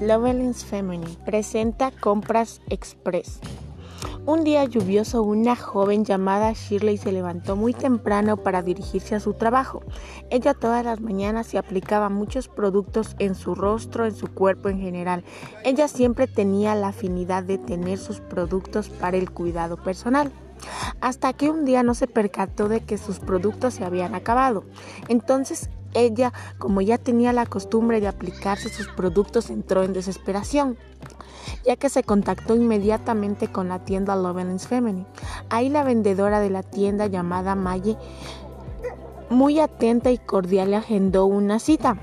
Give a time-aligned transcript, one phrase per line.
[0.00, 3.40] Lovelins Feminine presenta Compras Express.
[4.26, 9.32] Un día lluvioso, una joven llamada Shirley se levantó muy temprano para dirigirse a su
[9.32, 9.82] trabajo.
[10.28, 14.80] Ella todas las mañanas se aplicaba muchos productos en su rostro, en su cuerpo en
[14.80, 15.24] general.
[15.64, 20.30] Ella siempre tenía la afinidad de tener sus productos para el cuidado personal
[21.00, 24.64] hasta que un día no se percató de que sus productos se habían acabado.
[25.08, 30.76] Entonces ella, como ya tenía la costumbre de aplicarse sus productos, entró en desesperación,
[31.64, 35.06] ya que se contactó inmediatamente con la tienda Lovelins Feminine.
[35.50, 37.96] Ahí la vendedora de la tienda llamada Maye,
[39.30, 41.96] muy atenta y cordial, le agendó una cita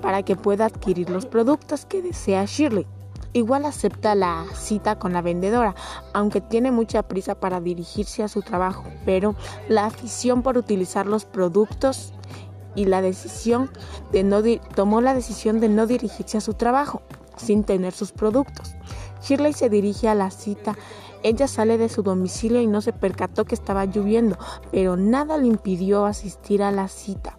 [0.00, 2.86] para que pueda adquirir los productos que desea Shirley.
[3.32, 5.74] Igual acepta la cita con la vendedora,
[6.12, 9.34] aunque tiene mucha prisa para dirigirse a su trabajo, pero
[9.68, 12.12] la afición por utilizar los productos
[12.74, 13.70] y la decisión
[14.12, 14.42] de no
[14.74, 17.02] tomó la decisión de no dirigirse a su trabajo
[17.36, 18.74] sin tener sus productos.
[19.22, 20.76] Shirley se dirige a la cita.
[21.24, 24.38] Ella sale de su domicilio y no se percató que estaba lloviendo,
[24.70, 27.36] pero nada le impidió asistir a la cita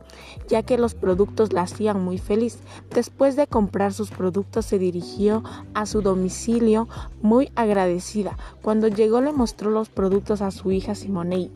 [0.48, 2.60] ya que los productos la hacían muy feliz.
[2.94, 6.88] Después de comprar sus productos se dirigió a su domicilio
[7.22, 8.38] muy agradecida.
[8.62, 11.52] Cuando llegó le mostró los productos a su hija Simonei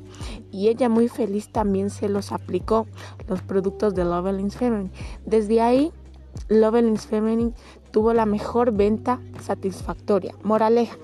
[0.52, 2.88] y ella muy feliz también se los aplicó,
[3.28, 4.92] los productos de Lovelins Feminine.
[5.26, 5.92] Desde ahí
[6.48, 7.54] Lovelins Feminine
[7.92, 10.34] tuvo la mejor venta satisfactoria.
[10.44, 10.98] Moraleja.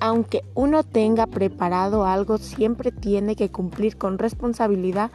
[0.00, 5.10] Aunque uno tenga preparado algo, siempre tiene que cumplir con responsabilidad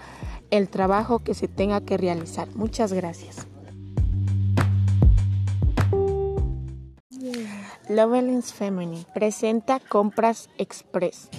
[0.50, 2.48] el trabajo que se tenga que realizar.
[2.56, 3.48] Muchas gracias.
[7.90, 11.30] Lovelins Feminine presenta Compras Express.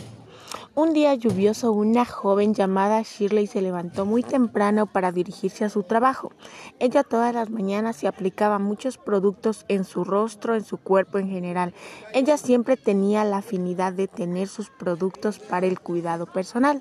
[0.74, 5.82] Un día lluvioso, una joven llamada Shirley se levantó muy temprano para dirigirse a su
[5.82, 6.32] trabajo.
[6.78, 11.28] Ella todas las mañanas se aplicaba muchos productos en su rostro, en su cuerpo en
[11.28, 11.74] general.
[12.14, 16.80] Ella siempre tenía la afinidad de tener sus productos para el cuidado personal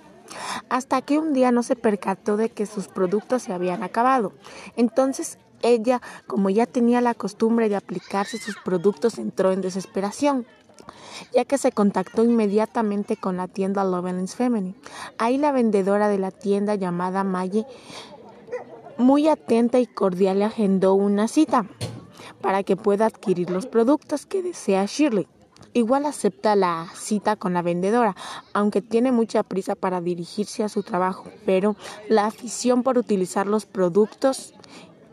[0.70, 4.32] hasta que un día no se percató de que sus productos se habían acabado.
[4.78, 10.46] Entonces ella, como ya tenía la costumbre de aplicarse sus productos, entró en desesperación
[11.34, 14.76] ya que se contactó inmediatamente con la tienda Lovelins Feminine.
[15.18, 17.66] Ahí la vendedora de la tienda llamada Maye,
[18.98, 21.66] muy atenta y cordial, le agendó una cita
[22.42, 25.28] para que pueda adquirir los productos que desea Shirley.
[25.74, 28.16] Igual acepta la cita con la vendedora,
[28.52, 31.78] aunque tiene mucha prisa para dirigirse a su trabajo, pero
[32.10, 34.54] la afición por utilizar los productos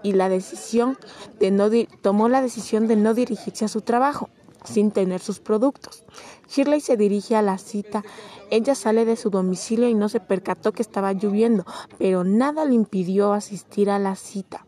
[0.02, 0.98] y la decisión
[1.40, 1.70] de no
[2.00, 4.30] tomó la decisión de no dirigirse a su trabajo
[4.64, 6.04] sin tener sus productos.
[6.48, 8.02] Shirley se dirige a la cita.
[8.50, 11.66] Ella sale de su domicilio y no se percató que estaba lloviendo,
[11.98, 14.64] pero nada le impidió asistir a la cita,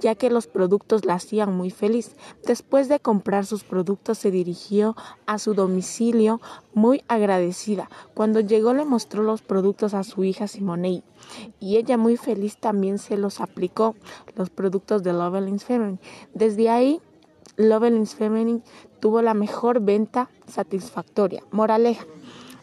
[0.00, 2.14] ya que los productos la hacían muy feliz.
[2.46, 4.94] Después de comprar sus productos se dirigió
[5.26, 6.40] a su domicilio
[6.74, 7.90] muy agradecida.
[8.14, 11.02] Cuando llegó le mostró los productos a su hija Simonei
[11.58, 13.96] y ella muy feliz también se los aplicó,
[14.36, 15.98] los productos de Lovelins Feminine.
[16.34, 17.00] Desde ahí
[17.56, 18.62] Lovelins Feminine
[19.04, 21.42] tuvo la mejor venta satisfactoria.
[21.50, 22.06] Moraleja.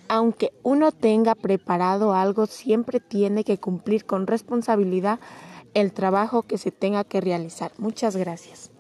[0.07, 5.19] Aunque uno tenga preparado algo, siempre tiene que cumplir con responsabilidad
[5.75, 7.74] el trabajo que se tenga que realizar.
[7.78, 8.71] Muchas gracias.